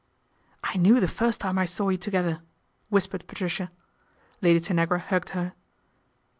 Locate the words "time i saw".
1.41-1.89